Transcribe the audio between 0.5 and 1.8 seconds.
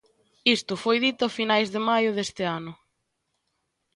Isto foi dito a finais de